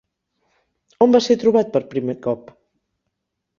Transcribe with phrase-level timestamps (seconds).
[1.07, 2.53] On va ser trobat per primer cop?